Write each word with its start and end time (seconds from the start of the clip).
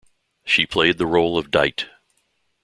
She 0.43 0.65
played 0.65 0.97
the 0.97 1.05
role 1.05 1.37
of 1.37 1.51
Dite. 1.51 1.85